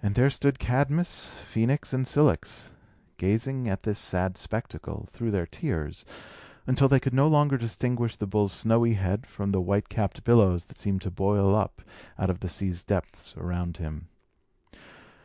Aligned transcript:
And 0.00 0.14
there 0.14 0.30
stood 0.30 0.60
Cadmus, 0.60 1.34
Phœnix, 1.52 1.92
and 1.92 2.06
Cilix, 2.06 2.68
gazing 3.16 3.68
at 3.68 3.82
this 3.82 3.98
sad 3.98 4.36
spectacle, 4.38 5.08
through 5.10 5.32
their 5.32 5.44
tears, 5.44 6.04
until 6.68 6.86
they 6.86 7.00
could 7.00 7.12
no 7.14 7.26
longer 7.26 7.58
distinguish 7.58 8.14
the 8.14 8.28
bull's 8.28 8.52
snowy 8.52 8.92
head 8.94 9.26
from 9.26 9.50
the 9.50 9.60
white 9.60 9.88
capped 9.88 10.22
billows 10.22 10.66
that 10.66 10.78
seemed 10.78 11.02
to 11.02 11.10
boil 11.10 11.56
up 11.56 11.82
out 12.16 12.30
of 12.30 12.38
the 12.38 12.48
sea's 12.48 12.84
depths 12.84 13.34
around 13.36 13.78
him. 13.78 14.06